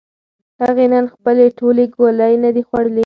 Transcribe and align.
هغې 0.61 0.85
نن 0.93 1.05
خپلې 1.13 1.45
ټولې 1.57 1.83
ګولۍ 1.95 2.33
نه 2.43 2.49
دي 2.55 2.61
خوړلې. 2.67 2.99